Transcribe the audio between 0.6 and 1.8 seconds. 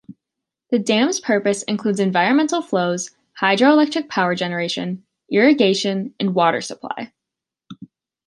The dam's purpose